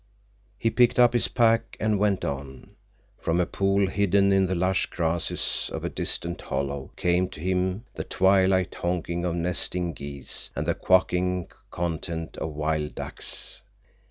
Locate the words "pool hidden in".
3.45-4.47